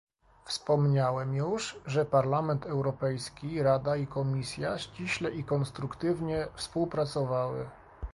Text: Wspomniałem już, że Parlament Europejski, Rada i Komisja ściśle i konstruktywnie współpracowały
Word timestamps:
Wspomniałem 0.45 1.33
już, 1.35 1.75
że 1.85 2.05
Parlament 2.05 2.65
Europejski, 2.65 3.63
Rada 3.63 3.95
i 3.95 4.07
Komisja 4.07 4.77
ściśle 4.77 5.31
i 5.31 5.43
konstruktywnie 5.43 6.47
współpracowały 6.55 7.69